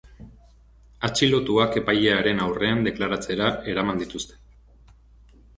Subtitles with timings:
[1.09, 4.43] Atxilotuak epailearen aurrean deklaratzera eraman dituzte.